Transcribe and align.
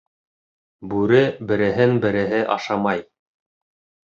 Бүре 0.93 1.19
береһен 1.51 1.93
береһе 2.07 2.41
ашамай. 2.57 3.05